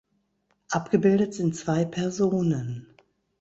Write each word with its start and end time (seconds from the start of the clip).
Abgebildet 0.71 1.35
sind 1.35 1.55
zwei 1.55 1.85
Personen. 1.85 2.87